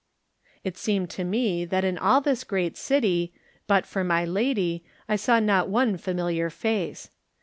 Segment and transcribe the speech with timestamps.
[0.63, 3.33] It seemed to me that in all this great city,
[3.67, 7.11] but for my lady, I saw not one familiar face.